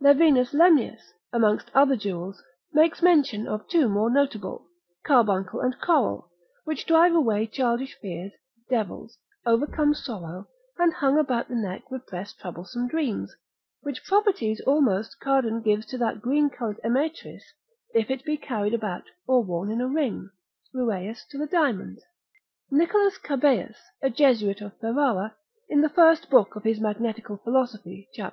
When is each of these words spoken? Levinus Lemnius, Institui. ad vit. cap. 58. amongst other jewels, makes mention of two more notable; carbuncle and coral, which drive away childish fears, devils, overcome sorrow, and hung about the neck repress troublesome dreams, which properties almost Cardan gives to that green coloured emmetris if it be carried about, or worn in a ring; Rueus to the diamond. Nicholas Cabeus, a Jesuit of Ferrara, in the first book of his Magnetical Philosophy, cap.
Levinus 0.00 0.52
Lemnius, 0.54 1.02
Institui. 1.34 1.50
ad 1.50 1.58
vit. 1.58 1.64
cap. 1.66 1.66
58. 1.66 1.66
amongst 1.66 1.70
other 1.74 1.96
jewels, 1.96 2.44
makes 2.72 3.02
mention 3.02 3.48
of 3.48 3.66
two 3.66 3.88
more 3.88 4.08
notable; 4.08 4.68
carbuncle 5.04 5.58
and 5.60 5.80
coral, 5.80 6.30
which 6.62 6.86
drive 6.86 7.12
away 7.12 7.44
childish 7.44 7.96
fears, 8.00 8.30
devils, 8.68 9.18
overcome 9.44 9.92
sorrow, 9.92 10.46
and 10.78 10.92
hung 10.94 11.18
about 11.18 11.48
the 11.48 11.56
neck 11.56 11.82
repress 11.90 12.32
troublesome 12.32 12.86
dreams, 12.86 13.34
which 13.82 14.04
properties 14.04 14.60
almost 14.64 15.18
Cardan 15.18 15.60
gives 15.60 15.84
to 15.86 15.98
that 15.98 16.22
green 16.22 16.50
coloured 16.50 16.78
emmetris 16.84 17.42
if 17.92 18.10
it 18.12 18.24
be 18.24 18.36
carried 18.36 18.72
about, 18.74 19.02
or 19.26 19.42
worn 19.42 19.72
in 19.72 19.80
a 19.80 19.88
ring; 19.88 20.30
Rueus 20.72 21.26
to 21.32 21.36
the 21.38 21.48
diamond. 21.48 21.98
Nicholas 22.70 23.18
Cabeus, 23.18 23.74
a 24.00 24.08
Jesuit 24.08 24.60
of 24.60 24.78
Ferrara, 24.78 25.34
in 25.68 25.80
the 25.80 25.88
first 25.88 26.30
book 26.30 26.54
of 26.54 26.62
his 26.62 26.78
Magnetical 26.78 27.38
Philosophy, 27.38 28.08
cap. 28.14 28.28